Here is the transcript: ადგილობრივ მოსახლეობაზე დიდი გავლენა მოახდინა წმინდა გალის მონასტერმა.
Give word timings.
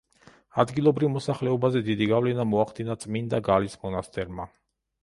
ადგილობრივ 0.61 1.11
მოსახლეობაზე 1.17 1.83
დიდი 1.91 2.09
გავლენა 2.13 2.49
მოახდინა 2.55 2.97
წმინდა 3.05 3.45
გალის 3.51 3.79
მონასტერმა. 3.87 4.53